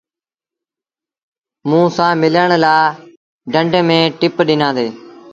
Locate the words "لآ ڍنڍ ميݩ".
2.63-4.11